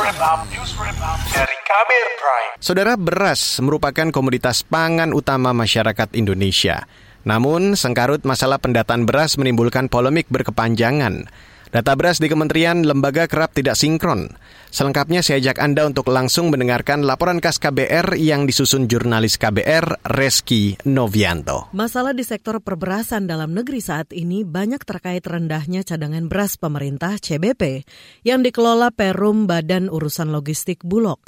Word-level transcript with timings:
dari 0.00 1.56
Kamer 1.60 2.06
Prime. 2.16 2.52
Saudara 2.56 2.96
beras 2.96 3.60
merupakan 3.60 4.08
komoditas 4.08 4.64
pangan 4.64 5.12
utama 5.12 5.52
masyarakat 5.52 6.16
Indonesia. 6.16 6.88
Namun, 7.28 7.76
sengkarut 7.76 8.24
masalah 8.24 8.56
pendataan 8.56 9.04
beras 9.04 9.36
menimbulkan 9.36 9.92
polemik 9.92 10.24
berkepanjangan. 10.32 11.28
Data 11.70 11.94
beras 11.94 12.18
di 12.18 12.26
kementerian 12.26 12.82
lembaga 12.82 13.30
kerap 13.30 13.54
tidak 13.54 13.78
sinkron. 13.78 14.26
Selengkapnya 14.74 15.22
saya 15.22 15.38
ajak 15.38 15.62
Anda 15.62 15.86
untuk 15.86 16.10
langsung 16.10 16.50
mendengarkan 16.50 17.06
laporan 17.06 17.38
khas 17.38 17.62
KBR 17.62 18.18
yang 18.18 18.42
disusun 18.42 18.90
jurnalis 18.90 19.38
KBR 19.38 20.02
Reski 20.02 20.74
Novianto. 20.90 21.70
Masalah 21.70 22.10
di 22.10 22.26
sektor 22.26 22.58
perberasan 22.58 23.30
dalam 23.30 23.54
negeri 23.54 23.78
saat 23.78 24.10
ini 24.10 24.42
banyak 24.42 24.82
terkait 24.82 25.22
rendahnya 25.22 25.86
cadangan 25.86 26.26
beras 26.26 26.58
pemerintah 26.58 27.22
CBP 27.22 27.86
yang 28.26 28.42
dikelola 28.42 28.90
Perum 28.90 29.46
Badan 29.46 29.86
Urusan 29.94 30.34
Logistik 30.34 30.82
Bulog. 30.82 31.22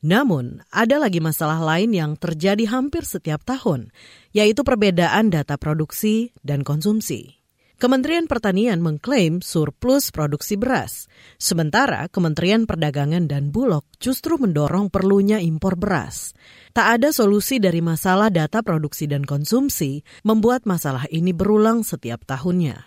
Namun, 0.00 0.64
ada 0.72 0.96
lagi 1.04 1.20
masalah 1.20 1.60
lain 1.60 1.92
yang 1.92 2.16
terjadi 2.16 2.64
hampir 2.72 3.04
setiap 3.04 3.44
tahun, 3.44 3.92
yaitu 4.32 4.64
perbedaan 4.64 5.28
data 5.28 5.60
produksi 5.60 6.32
dan 6.40 6.64
konsumsi. 6.64 7.41
Kementerian 7.82 8.30
Pertanian 8.30 8.78
mengklaim 8.78 9.42
surplus 9.42 10.14
produksi 10.14 10.54
beras, 10.54 11.10
sementara 11.34 12.06
Kementerian 12.06 12.62
Perdagangan 12.62 13.26
dan 13.26 13.50
Bulog 13.50 13.82
justru 13.98 14.38
mendorong 14.38 14.86
perlunya 14.86 15.42
impor 15.42 15.74
beras. 15.74 16.30
Tak 16.70 17.02
ada 17.02 17.10
solusi 17.10 17.58
dari 17.58 17.82
masalah 17.82 18.30
data 18.30 18.62
produksi 18.62 19.10
dan 19.10 19.26
konsumsi, 19.26 20.06
membuat 20.22 20.62
masalah 20.62 21.10
ini 21.10 21.34
berulang 21.34 21.82
setiap 21.82 22.22
tahunnya. 22.22 22.86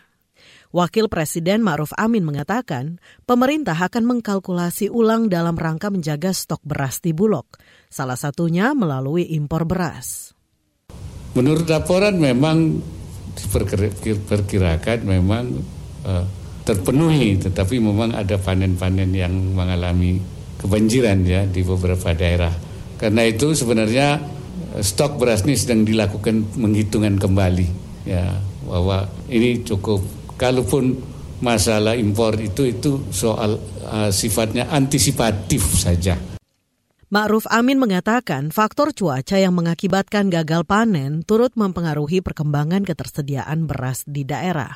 Wakil 0.71 1.11
Presiden 1.11 1.59
Ma'ruf 1.59 1.91
Amin 1.99 2.23
mengatakan, 2.23 3.03
pemerintah 3.27 3.75
akan 3.75 4.15
mengkalkulasi 4.15 4.87
ulang 4.87 5.27
dalam 5.27 5.59
rangka 5.59 5.91
menjaga 5.91 6.31
stok 6.31 6.63
beras 6.63 7.03
di 7.03 7.11
Bulog, 7.11 7.51
salah 7.91 8.15
satunya 8.15 8.71
melalui 8.71 9.27
impor 9.27 9.67
beras. 9.67 10.31
Menurut 11.35 11.67
laporan 11.67 12.15
memang 12.15 12.79
diperkirakan 13.35 14.97
memang 15.03 15.59
uh, 16.07 16.25
terpenuhi, 16.65 17.37
tetapi 17.37 17.77
memang 17.77 18.17
ada 18.17 18.41
panen-panen 18.41 19.13
yang 19.13 19.33
mengalami 19.53 20.17
kebanjiran 20.57 21.21
ya 21.21 21.45
di 21.45 21.61
beberapa 21.61 22.15
daerah. 22.15 22.51
Karena 22.97 23.27
itu 23.27 23.53
sebenarnya 23.53 24.17
stok 24.81 25.21
beras 25.21 25.45
ini 25.45 25.53
sedang 25.55 25.85
dilakukan 25.85 26.57
menghitungan 26.57 27.19
kembali 27.21 27.67
ya 28.07 28.39
bahwa 28.65 29.05
ini 29.29 29.61
cukup. 29.61 30.01
Kalaupun 30.35 30.99
masalah 31.39 31.95
impor 31.95 32.35
itu 32.39 32.67
itu 32.67 33.07
soal 33.11 33.55
uh, 33.87 34.11
sifatnya 34.11 34.67
antisipatif 34.67 35.63
saja. 35.79 36.34
Ma'ruf 37.15 37.47
Amin 37.47 37.79
mengatakan 37.79 38.51
faktor 38.51 38.91
cuaca 38.91 39.39
yang 39.39 39.55
mengakibatkan 39.55 40.27
gagal 40.27 40.67
panen 40.67 41.23
turut 41.23 41.55
mempengaruhi 41.55 42.19
perkembangan 42.19 42.83
ketersediaan 42.83 43.71
beras 43.71 44.03
di 44.03 44.27
daerah. 44.27 44.75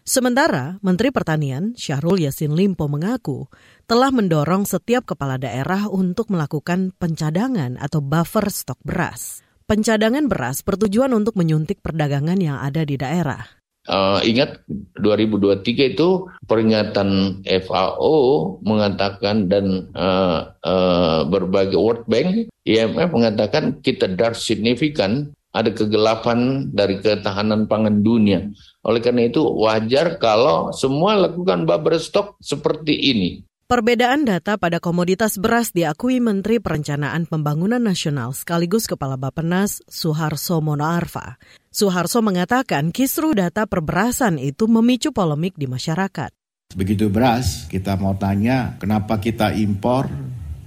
Sementara 0.00 0.80
Menteri 0.80 1.12
Pertanian 1.12 1.76
Syahrul 1.76 2.24
Yassin 2.24 2.56
Limpo 2.56 2.88
mengaku 2.88 3.52
telah 3.84 4.08
mendorong 4.08 4.64
setiap 4.64 5.12
kepala 5.12 5.36
daerah 5.36 5.92
untuk 5.92 6.32
melakukan 6.32 6.96
pencadangan 6.96 7.76
atau 7.76 8.00
buffer 8.00 8.48
stok 8.48 8.80
beras. 8.80 9.44
Pencadangan 9.68 10.24
beras 10.24 10.64
bertujuan 10.64 11.12
untuk 11.12 11.36
menyuntik 11.36 11.84
perdagangan 11.84 12.40
yang 12.40 12.64
ada 12.64 12.80
di 12.88 12.96
daerah. 12.96 13.57
Uh, 13.88 14.20
ingat 14.20 14.60
2023 15.00 15.96
itu 15.96 16.28
peringatan 16.44 17.40
FAO 17.64 18.16
mengatakan 18.60 19.48
dan 19.48 19.88
uh, 19.96 20.52
uh, 20.60 21.24
berbagai 21.24 21.80
World 21.80 22.04
Bank, 22.04 22.52
IMF 22.68 23.08
mengatakan 23.16 23.80
kita 23.80 24.12
dark 24.12 24.36
signifikan 24.36 25.32
ada 25.56 25.72
kegelapan 25.72 26.68
dari 26.68 27.00
ketahanan 27.00 27.64
pangan 27.64 28.04
dunia. 28.04 28.52
Oleh 28.84 29.00
karena 29.00 29.24
itu 29.24 29.40
wajar 29.40 30.20
kalau 30.20 30.68
semua 30.76 31.16
lakukan 31.16 31.64
bubble 31.64 31.96
stock 31.96 32.36
seperti 32.44 32.92
ini. 32.92 33.47
Perbedaan 33.68 34.24
data 34.24 34.56
pada 34.56 34.80
komoditas 34.80 35.36
beras 35.36 35.76
diakui 35.76 36.24
Menteri 36.24 36.56
Perencanaan 36.56 37.28
Pembangunan 37.28 37.76
Nasional 37.76 38.32
sekaligus 38.32 38.88
Kepala 38.88 39.20
Bapenas 39.20 39.84
Suharso 39.84 40.64
Monoarfa. 40.64 41.36
Suharso 41.68 42.24
mengatakan 42.24 42.96
kisru 42.96 43.36
data 43.36 43.68
perberasan 43.68 44.40
itu 44.40 44.64
memicu 44.72 45.12
polemik 45.12 45.52
di 45.60 45.68
masyarakat. 45.68 46.32
Begitu 46.72 47.12
beras, 47.12 47.68
kita 47.68 48.00
mau 48.00 48.16
tanya 48.16 48.80
kenapa 48.80 49.20
kita 49.20 49.52
impor 49.52 50.08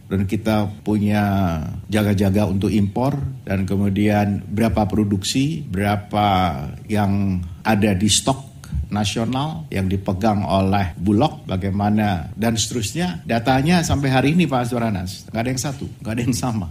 dan 0.06 0.30
kita 0.30 0.70
punya 0.86 1.58
jaga-jaga 1.90 2.46
untuk 2.46 2.70
impor 2.70 3.18
dan 3.50 3.66
kemudian 3.66 4.46
berapa 4.46 4.86
produksi, 4.86 5.66
berapa 5.66 6.54
yang 6.86 7.42
ada 7.66 7.98
di 7.98 8.06
stok 8.06 8.51
nasional 8.92 9.66
yang 9.72 9.88
dipegang 9.88 10.44
oleh 10.44 10.94
Bulog 11.00 11.48
bagaimana 11.48 12.30
dan 12.38 12.60
seterusnya 12.60 13.24
datanya 13.24 13.82
sampai 13.82 14.10
hari 14.12 14.28
ini 14.36 14.46
Pak 14.46 14.68
Azwaranas 14.70 15.32
nggak 15.32 15.42
ada 15.42 15.50
yang 15.50 15.62
satu 15.64 15.88
nggak 16.04 16.14
ada 16.14 16.22
yang 16.22 16.38
sama. 16.38 16.68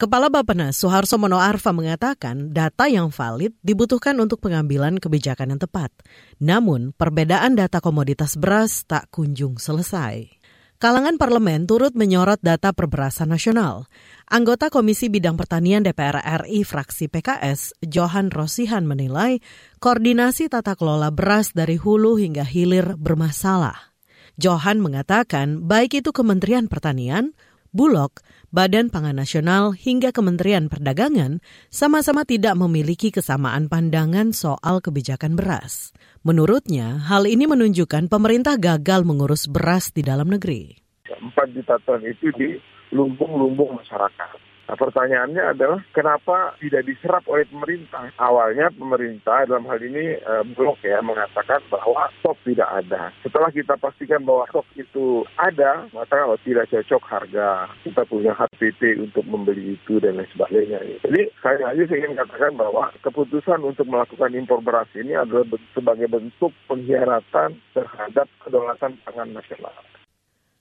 Kepala 0.00 0.32
Bappenas 0.32 0.80
Soeharto 0.80 1.20
Monoarfa 1.20 1.76
mengatakan 1.76 2.56
data 2.56 2.88
yang 2.88 3.12
valid 3.12 3.52
dibutuhkan 3.60 4.16
untuk 4.16 4.40
pengambilan 4.40 4.96
kebijakan 4.96 5.52
yang 5.52 5.60
tepat. 5.60 5.92
Namun, 6.40 6.96
perbedaan 6.96 7.52
data 7.52 7.84
komoditas 7.84 8.40
beras 8.40 8.88
tak 8.88 9.12
kunjung 9.12 9.60
selesai. 9.60 10.39
Kalangan 10.80 11.20
parlemen 11.20 11.68
turut 11.68 11.92
menyorot 11.92 12.40
data 12.40 12.72
perberasan 12.72 13.28
nasional. 13.28 13.84
Anggota 14.24 14.72
Komisi 14.72 15.12
Bidang 15.12 15.36
Pertanian 15.36 15.84
DPR 15.84 16.24
RI 16.40 16.64
fraksi 16.64 17.04
PKS, 17.04 17.76
Johan 17.84 18.32
Rosihan 18.32 18.88
menilai 18.88 19.44
koordinasi 19.76 20.48
tata 20.48 20.72
kelola 20.80 21.12
beras 21.12 21.52
dari 21.52 21.76
hulu 21.76 22.16
hingga 22.16 22.48
hilir 22.48 22.96
bermasalah. 22.96 23.92
Johan 24.40 24.80
mengatakan 24.80 25.68
baik 25.68 26.00
itu 26.00 26.16
Kementerian 26.16 26.64
Pertanian, 26.64 27.36
Bulog, 27.76 28.16
Badan 28.50 28.90
Pangan 28.90 29.14
Nasional 29.14 29.78
hingga 29.78 30.10
Kementerian 30.10 30.66
Perdagangan 30.66 31.38
sama-sama 31.70 32.26
tidak 32.26 32.58
memiliki 32.58 33.14
kesamaan 33.14 33.70
pandangan 33.70 34.34
soal 34.34 34.82
kebijakan 34.82 35.38
beras. 35.38 35.94
Menurutnya, 36.26 36.98
hal 36.98 37.30
ini 37.30 37.46
menunjukkan 37.46 38.10
pemerintah 38.10 38.58
gagal 38.58 39.06
mengurus 39.06 39.46
beras 39.46 39.94
di 39.94 40.02
dalam 40.02 40.26
negeri. 40.34 40.74
Empat 41.06 41.46
juta 41.54 41.78
ton 41.86 42.02
itu 42.02 42.26
di 42.34 42.58
lumbung-lumbung 42.90 43.70
masyarakat. 43.78 44.49
Nah 44.70 44.78
pertanyaannya 44.78 45.58
adalah 45.58 45.82
kenapa 45.90 46.54
tidak 46.62 46.86
diserap 46.86 47.26
oleh 47.26 47.42
pemerintah? 47.50 48.06
Awalnya 48.22 48.70
pemerintah 48.70 49.42
dalam 49.42 49.66
hal 49.66 49.82
ini 49.82 50.14
e, 50.14 50.32
blok 50.54 50.78
ya 50.86 51.02
mengatakan 51.02 51.58
bahwa 51.74 52.06
stok 52.22 52.38
tidak 52.46 52.70
ada. 52.70 53.10
Setelah 53.26 53.50
kita 53.50 53.74
pastikan 53.74 54.22
bahwa 54.22 54.46
stok 54.46 54.70
itu 54.78 55.26
ada, 55.42 55.90
maka 55.90 56.14
kalau 56.14 56.38
tidak 56.46 56.70
cocok 56.70 57.02
harga, 57.02 57.66
kita 57.82 58.06
punya 58.06 58.30
HPP 58.30 59.10
untuk 59.10 59.26
membeli 59.26 59.74
itu 59.74 59.98
dan 59.98 60.22
lain 60.22 60.30
sebagainya. 60.38 60.78
Jadi 61.02 61.34
saya 61.42 61.74
aja 61.74 61.82
ingin 61.90 62.14
katakan 62.14 62.54
bahwa 62.54 62.94
keputusan 63.02 63.66
untuk 63.66 63.90
melakukan 63.90 64.30
impor 64.38 64.62
beras 64.62 64.86
ini 64.94 65.18
adalah 65.18 65.50
sebagai 65.74 66.06
bentuk 66.06 66.54
pengkhianatan 66.70 67.58
terhadap 67.74 68.30
kedaulatan 68.46 68.94
pangan 69.02 69.34
nasional. 69.34 69.74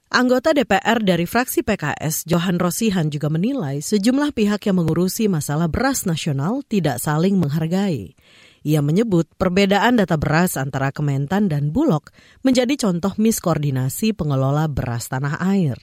Anggota 0.10 0.58
DPR 0.58 1.06
dari 1.06 1.30
fraksi 1.30 1.62
PKS, 1.62 2.26
Johan 2.26 2.58
Rosihan 2.58 3.14
juga 3.14 3.30
menilai 3.30 3.78
sejumlah 3.78 4.34
pihak 4.34 4.66
yang 4.66 4.82
mengurusi 4.82 5.30
masalah 5.30 5.70
beras 5.70 6.10
nasional 6.10 6.66
tidak 6.66 6.98
saling 6.98 7.38
menghargai. 7.38 8.18
Ia 8.66 8.82
menyebut 8.82 9.30
perbedaan 9.38 10.02
data 10.02 10.18
beras 10.18 10.58
antara 10.58 10.90
Kementan 10.90 11.46
dan 11.46 11.70
Bulog 11.70 12.10
menjadi 12.42 12.74
contoh 12.90 13.14
miskoordinasi 13.22 14.18
pengelola 14.18 14.66
beras 14.66 15.14
tanah 15.14 15.46
air. 15.46 15.78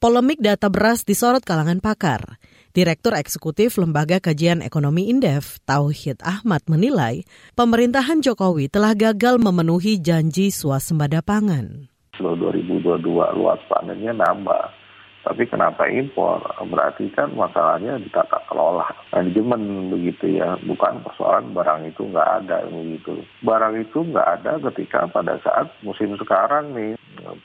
Polemik 0.00 0.40
data 0.40 0.72
beras 0.72 1.04
disorot 1.04 1.44
kalangan 1.44 1.84
pakar. 1.84 2.40
Direktur 2.72 3.12
Eksekutif 3.20 3.76
Lembaga 3.76 4.16
Kajian 4.24 4.64
Ekonomi 4.64 5.12
Indef, 5.12 5.60
Tauhid 5.68 6.24
Ahmad 6.24 6.64
menilai 6.72 7.28
pemerintahan 7.52 8.24
Jokowi 8.24 8.72
telah 8.72 8.96
gagal 8.96 9.36
memenuhi 9.36 10.00
janji 10.00 10.48
swasembada 10.48 11.20
pangan 11.20 11.92
kilo 12.20 12.36
2022 12.36 13.00
luas 13.40 13.56
panennya 13.64 14.12
nambah. 14.12 14.76
Tapi 15.20 15.44
kenapa 15.44 15.84
impor? 15.84 16.40
Berarti 16.64 17.12
kan 17.12 17.36
masalahnya 17.36 18.00
di 18.00 18.08
tata 18.08 18.40
kelola. 18.48 18.88
Manajemen 19.12 19.92
begitu 19.92 20.40
ya, 20.40 20.56
bukan 20.64 21.04
persoalan 21.04 21.52
barang 21.52 21.92
itu 21.92 22.08
nggak 22.08 22.30
ada 22.44 22.64
begitu. 22.64 23.20
Barang 23.44 23.76
itu 23.76 24.00
nggak 24.00 24.28
ada 24.40 24.56
ketika 24.72 25.04
pada 25.12 25.36
saat 25.44 25.68
musim 25.84 26.16
sekarang 26.16 26.72
nih, 26.72 26.96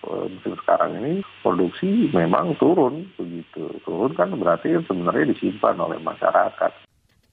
musim 0.07 0.55
sekarang 0.63 1.03
ini 1.03 1.13
produksi 1.43 2.07
memang 2.15 2.55
turun 2.63 3.11
begitu. 3.19 3.67
Turun 3.83 4.15
kan 4.15 4.31
berarti 4.39 4.79
sebenarnya 4.87 5.35
disimpan 5.35 5.75
oleh 5.75 5.99
masyarakat. 5.99 6.71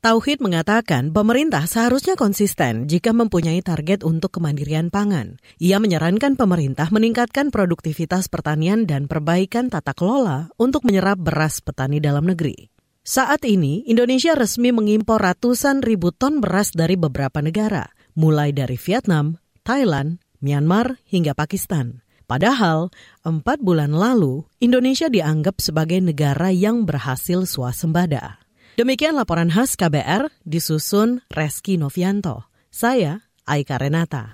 Tauhid 0.02 0.43
mengatakan 0.43 1.14
pemerintah 1.14 1.62
seharusnya 1.62 2.19
konsisten 2.19 2.90
jika 2.90 3.14
mempunyai 3.14 3.62
target 3.62 4.02
untuk 4.02 4.34
kemandirian 4.34 4.90
pangan. 4.90 5.38
Ia 5.62 5.78
menyarankan 5.78 6.34
pemerintah 6.34 6.90
meningkatkan 6.90 7.54
produktivitas 7.54 8.26
pertanian 8.26 8.82
dan 8.82 9.06
perbaikan 9.06 9.70
tata 9.70 9.94
kelola 9.94 10.50
untuk 10.58 10.82
menyerap 10.82 11.22
beras 11.22 11.62
petani 11.62 12.02
dalam 12.02 12.26
negeri. 12.26 12.66
Saat 13.06 13.46
ini, 13.46 13.87
Indonesia 13.87 14.34
resmi 14.34 14.75
mengimpor 14.75 15.22
ratusan 15.22 15.87
ribu 15.87 16.10
ton 16.10 16.43
beras 16.43 16.75
dari 16.75 16.98
beberapa 16.98 17.38
negara, 17.38 17.87
mulai 18.19 18.50
dari 18.50 18.75
Vietnam, 18.75 19.38
Thailand, 19.62 20.19
Myanmar, 20.43 20.98
hingga 21.14 21.31
Pakistan. 21.38 22.02
Padahal, 22.26 22.90
empat 23.22 23.62
bulan 23.62 23.94
lalu, 23.94 24.50
Indonesia 24.58 25.06
dianggap 25.06 25.62
sebagai 25.62 26.02
negara 26.02 26.50
yang 26.50 26.82
berhasil 26.90 27.46
swasembada. 27.46 28.41
Demikian 28.72 29.20
laporan 29.20 29.52
khas 29.52 29.76
KBR 29.76 30.32
disusun 30.48 31.20
Reski 31.28 31.76
Novianto. 31.76 32.48
Saya 32.72 33.20
Aika 33.44 33.76
Renata. 33.76 34.32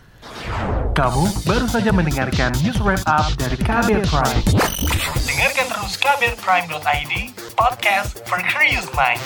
Kamu 0.95 1.43
baru 1.43 1.67
saja 1.67 1.91
mendengarkan 1.91 2.55
news 2.63 2.79
wrap 2.79 3.03
up 3.11 3.35
dari 3.35 3.59
KBR 3.59 4.07
Prime. 4.07 4.43
Dengarkan 5.27 5.67
terus 5.75 5.99
kbrprime.id, 5.99 7.13
podcast 7.59 8.23
for 8.31 8.39
curious 8.47 8.87
mind. 8.95 9.19